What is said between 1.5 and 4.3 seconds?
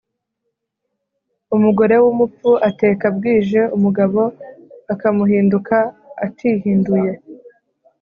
Umugore w’umupfu ateka bwije, umugabo